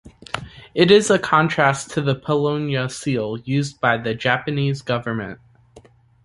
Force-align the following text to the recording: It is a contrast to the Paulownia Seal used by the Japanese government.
It 0.73 0.89
is 0.89 1.11
a 1.11 1.19
contrast 1.19 1.91
to 1.91 2.01
the 2.01 2.15
Paulownia 2.15 2.89
Seal 2.89 3.37
used 3.43 3.79
by 3.79 3.97
the 3.99 4.15
Japanese 4.15 4.81
government. 4.81 5.39